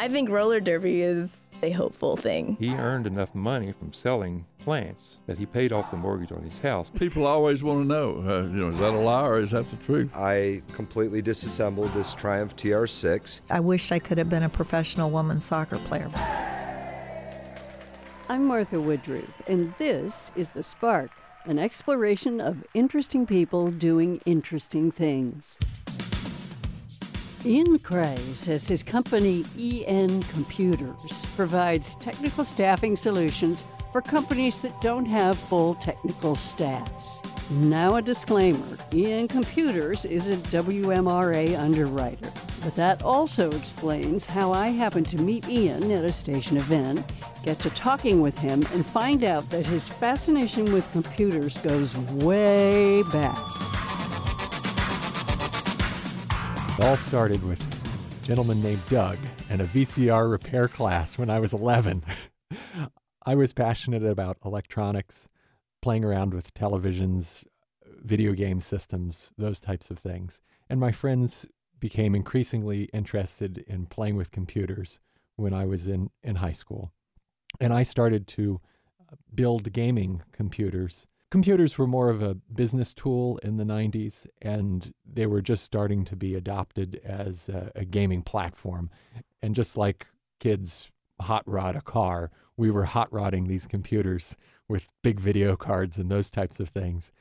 [0.00, 2.56] I think roller derby is a hopeful thing.
[2.58, 6.58] He earned enough money from selling plants that he paid off the mortgage on his
[6.58, 6.88] house.
[6.88, 9.68] People always want to know, uh, you know, is that a lie or is that
[9.68, 10.16] the truth?
[10.16, 13.42] I completely disassembled this Triumph TR6.
[13.50, 16.10] I wished I could have been a professional women's soccer player.
[18.30, 21.10] I'm Martha Woodruff, and this is The Spark,
[21.44, 25.58] an exploration of interesting people doing interesting things.
[27.42, 35.06] Ian MacRae says his company, EN Computers, provides technical staffing solutions for companies that don't
[35.06, 37.22] have full technical staffs.
[37.50, 42.30] Now, a disclaimer EN Computers is a WMRA underwriter.
[42.62, 47.10] But that also explains how I happened to meet Ian at a station event,
[47.42, 53.02] get to talking with him, and find out that his fascination with computers goes way
[53.04, 53.89] back.
[56.80, 59.18] It all started with a gentleman named Doug
[59.50, 62.02] and a VCR repair class when I was 11.
[63.26, 65.28] I was passionate about electronics,
[65.82, 67.44] playing around with televisions,
[68.02, 70.40] video game systems, those types of things.
[70.70, 71.46] And my friends
[71.80, 75.00] became increasingly interested in playing with computers
[75.36, 76.92] when I was in, in high school.
[77.60, 78.58] And I started to
[78.98, 84.92] uh, build gaming computers computers were more of a business tool in the 90s, and
[85.10, 88.90] they were just starting to be adopted as a, a gaming platform.
[89.40, 90.06] And just like
[90.40, 94.36] kids hot rod a car, we were hot rodding these computers
[94.68, 97.12] with big video cards and those types of things.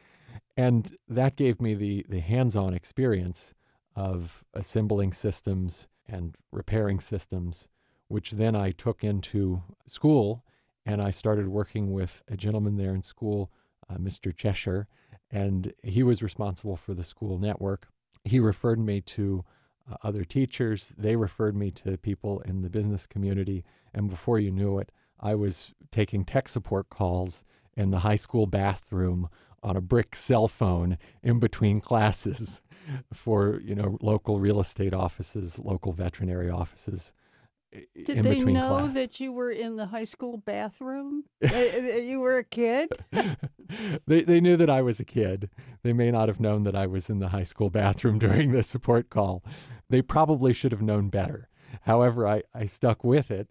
[0.58, 3.54] And that gave me the, the hands on experience
[3.96, 7.68] of assembling systems and repairing systems,
[8.08, 10.44] which then I took into school
[10.86, 13.52] and I started working with a gentleman there in school
[13.90, 14.36] uh, Mr.
[14.36, 14.88] Cheshire,
[15.32, 17.88] and he was responsible for the school network.
[18.24, 19.44] He referred me to
[19.90, 20.94] uh, other teachers.
[20.98, 23.64] They referred me to people in the business community.
[23.94, 27.44] And before you knew it, I was taking tech support calls
[27.76, 29.30] in the high school bathroom
[29.62, 32.62] on a brick cell phone in between classes
[33.14, 37.12] for you know local real estate offices, local veterinary offices,
[37.72, 38.94] did they know class.
[38.96, 41.26] that you were in the high school bathroom?
[41.42, 42.90] Uh, you were a kid?
[44.08, 45.50] they, they knew that I was a kid.
[45.84, 48.64] They may not have known that I was in the high school bathroom during the
[48.64, 49.44] support call.
[49.90, 51.50] They probably should have known better.
[51.82, 53.50] However, I, I stuck with it.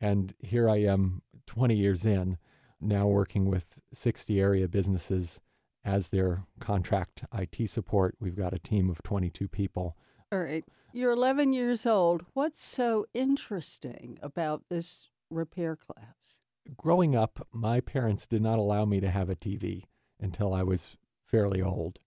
[0.00, 2.38] And here I am 20 years in,
[2.80, 5.40] now working with 60 area businesses
[5.84, 8.16] as their contract IT support.
[8.20, 9.96] We've got a team of 22 people.
[10.36, 10.66] All right.
[10.92, 12.26] You're 11 years old.
[12.34, 16.36] What's so interesting about this repair class?
[16.76, 19.84] Growing up, my parents did not allow me to have a TV
[20.20, 22.00] until I was fairly old.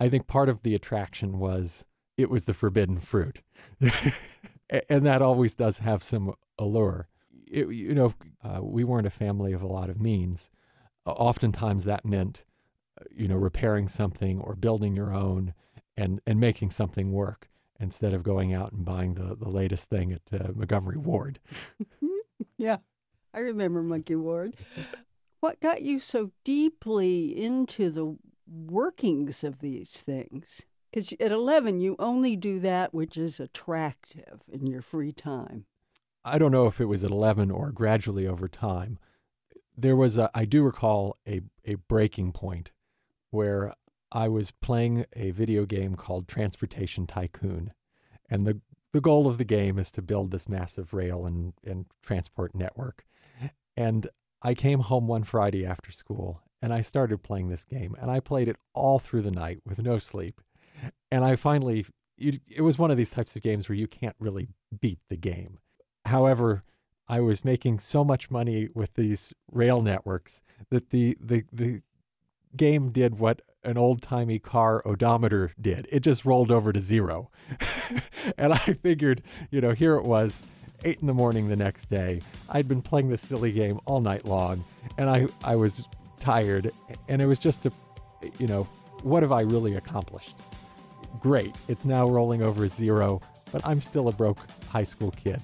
[0.00, 1.84] I think part of the attraction was
[2.16, 3.40] it was the forbidden fruit.
[4.88, 7.06] and that always does have some allure.
[7.46, 10.50] It, you know, uh, we weren't a family of a lot of means.
[11.06, 12.42] Oftentimes that meant,
[13.00, 15.54] uh, you know, repairing something or building your own
[15.96, 17.46] and, and making something work
[17.80, 21.40] instead of going out and buying the, the latest thing at uh, Montgomery Ward.
[22.58, 22.76] yeah,
[23.32, 24.54] I remember Monkey Ward.
[25.40, 30.66] What got you so deeply into the workings of these things?
[30.90, 35.64] Because at 11, you only do that which is attractive in your free time.
[36.24, 38.98] I don't know if it was at 11 or gradually over time.
[39.76, 42.72] There was a, I do recall a, a breaking point
[43.30, 43.72] where
[44.12, 47.72] I was playing a video game called Transportation Tycoon.
[48.28, 48.60] And the,
[48.92, 53.04] the goal of the game is to build this massive rail and, and transport network.
[53.76, 54.08] And
[54.42, 57.96] I came home one Friday after school and I started playing this game.
[58.00, 60.40] And I played it all through the night with no sleep.
[61.10, 61.86] And I finally,
[62.18, 64.48] it was one of these types of games where you can't really
[64.80, 65.58] beat the game.
[66.04, 66.64] However,
[67.08, 71.82] I was making so much money with these rail networks that the, the, the
[72.56, 75.86] game did what an old timey car odometer did.
[75.90, 77.30] It just rolled over to zero.
[78.38, 80.42] and I figured, you know, here it was,
[80.84, 82.22] eight in the morning the next day.
[82.48, 84.64] I'd been playing this silly game all night long,
[84.96, 85.86] and I, I was
[86.18, 86.70] tired.
[87.08, 87.72] And it was just a,
[88.38, 88.64] you know,
[89.02, 90.36] what have I really accomplished?
[91.20, 91.54] Great.
[91.68, 93.20] It's now rolling over zero,
[93.52, 95.40] but I'm still a broke high school kid.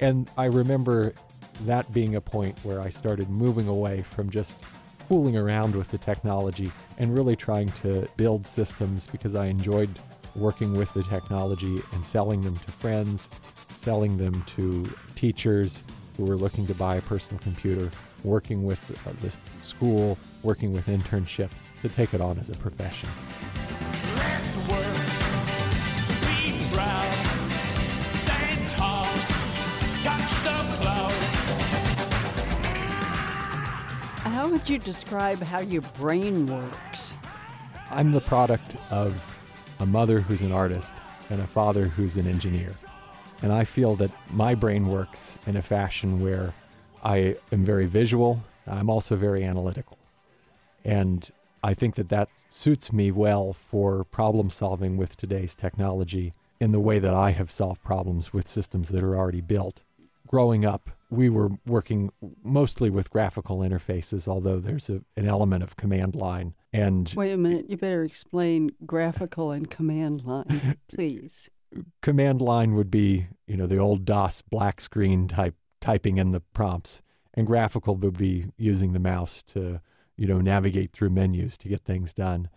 [0.00, 1.14] And I remember
[1.62, 4.56] that being a point where I started moving away from just
[5.08, 9.90] fooling around with the technology and really trying to build systems because I enjoyed
[10.34, 13.30] working with the technology and selling them to friends,
[13.70, 15.82] selling them to teachers
[16.16, 17.90] who were looking to buy a personal computer,
[18.24, 23.08] working with uh, the school, working with internships to take it on as a profession.
[34.26, 37.14] How would you describe how your brain works?
[37.90, 39.22] I'm the product of
[39.78, 40.94] a mother who's an artist
[41.30, 42.74] and a father who's an engineer.
[43.40, 46.52] And I feel that my brain works in a fashion where
[47.04, 49.96] I am very visual, I'm also very analytical.
[50.84, 51.30] And
[51.62, 56.80] I think that that suits me well for problem solving with today's technology in the
[56.80, 59.82] way that I have solved problems with systems that are already built.
[60.26, 62.10] Growing up, we were working
[62.42, 66.54] mostly with graphical interfaces, although there's a, an element of command line.
[66.72, 71.48] And Wait a minute, you better explain graphical and command line, please.
[72.02, 76.40] command line would be, you know, the old DOS black screen type typing in the
[76.40, 77.02] prompts,
[77.34, 79.80] and graphical would be using the mouse to,
[80.16, 82.48] you know, navigate through menus to get things done.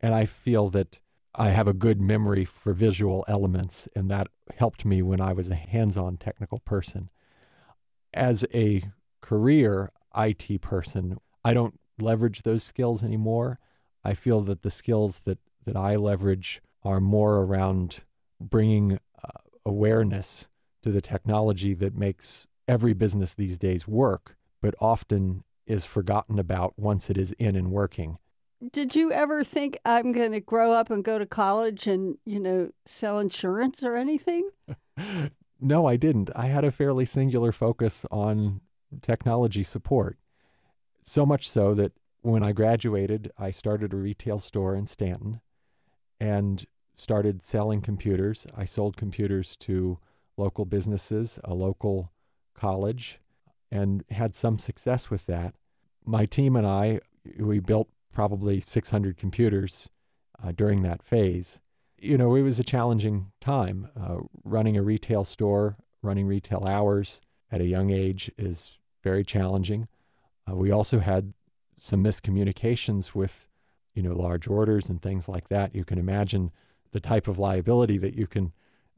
[0.00, 1.00] And I feel that
[1.38, 5.50] I have a good memory for visual elements, and that helped me when I was
[5.50, 7.10] a hands-on technical person.
[8.14, 8.90] As a
[9.20, 13.58] career IT person, I don't leverage those skills anymore.
[14.02, 18.04] I feel that the skills that that I leverage are more around
[18.40, 20.46] bringing uh, awareness
[20.82, 26.78] to the technology that makes every business these days work, but often is forgotten about
[26.78, 28.18] once it is in and working.
[28.72, 32.40] Did you ever think I'm going to grow up and go to college and, you
[32.40, 34.50] know, sell insurance or anything?
[35.60, 36.30] No, I didn't.
[36.36, 38.60] I had a fairly singular focus on
[39.00, 40.18] technology support.
[41.02, 45.40] So much so that when I graduated, I started a retail store in Staunton
[46.20, 46.64] and
[46.94, 48.46] started selling computers.
[48.56, 49.98] I sold computers to
[50.36, 52.12] local businesses, a local
[52.54, 53.18] college,
[53.70, 55.54] and had some success with that.
[56.04, 57.00] My team and I,
[57.38, 59.90] we built probably 600 computers
[60.42, 61.60] uh, during that phase.
[61.98, 63.90] You know, it was a challenging time.
[63.94, 67.20] Uh, running a retail store, running retail hours
[67.52, 69.86] at a young age is very challenging.
[70.50, 71.34] Uh, we also had
[71.78, 73.48] some miscommunications with,
[73.94, 75.74] you know, large orders and things like that.
[75.74, 76.52] You can imagine
[76.92, 78.54] the type of liability that you can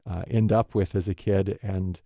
[0.09, 1.99] uh, end up with as a kid, and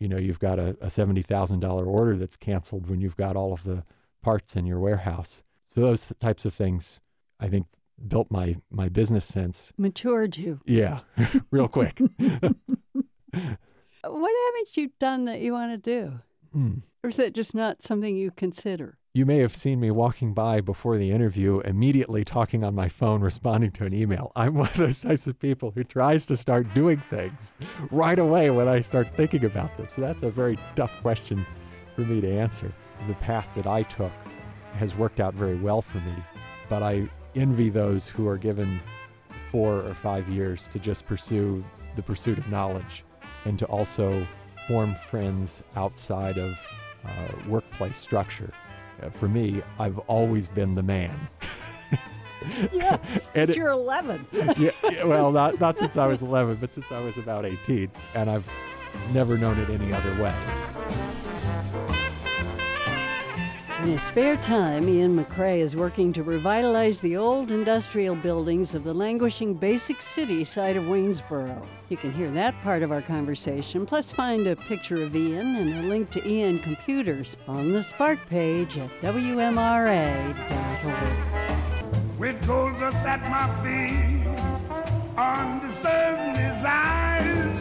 [0.00, 3.36] you know, you've got a, a seventy thousand dollar order that's canceled when you've got
[3.36, 3.84] all of the
[4.20, 5.44] parts in your warehouse.
[5.76, 7.00] So those types of things,
[7.38, 7.66] I think,
[8.08, 9.74] built my my business sense.
[9.76, 10.60] Matured you.
[10.64, 11.00] Yeah,
[11.50, 12.00] real quick.
[14.08, 16.20] What haven't you done that you want to do?
[16.52, 16.74] Hmm.
[17.02, 18.98] Or is that just not something you consider?
[19.14, 23.20] You may have seen me walking by before the interview, immediately talking on my phone,
[23.20, 24.30] responding to an email.
[24.36, 27.54] I'm one of those types of people who tries to start doing things
[27.90, 29.88] right away when I start thinking about them.
[29.90, 31.44] So that's a very tough question
[31.96, 32.72] for me to answer.
[33.08, 34.12] The path that I took
[34.76, 36.14] has worked out very well for me,
[36.68, 38.80] but I envy those who are given
[39.50, 41.64] four or five years to just pursue
[41.96, 43.04] the pursuit of knowledge
[43.44, 44.26] and to also
[44.68, 46.58] form friends outside of
[47.04, 47.08] uh,
[47.48, 48.50] workplace structure.
[49.02, 51.16] Uh, for me, I've always been the man.
[52.72, 52.98] Yeah,
[53.34, 54.24] And it- you're 11.
[54.32, 57.90] yeah, yeah, well, not, not since I was 11, but since I was about 18.
[58.14, 58.48] And I've
[59.12, 60.34] never known it any other way.
[63.86, 68.82] In his spare time, Ian MacRae is working to revitalize the old industrial buildings of
[68.82, 71.64] the languishing Basic City side of Waynesboro.
[71.88, 75.72] You can hear that part of our conversation, plus find a picture of Ian and
[75.72, 80.34] a link to EN Computers on the Spark page at WMRA.org.
[82.18, 84.16] with gold dust at my feet
[86.60, 87.55] side street.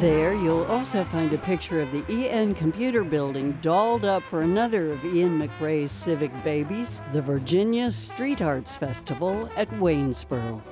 [0.00, 4.92] There, you'll also find a picture of the EN Computer Building dolled up for another
[4.92, 10.62] of Ian MacRae's civic babies, the Virginia Street Arts Festival at Waynesboro.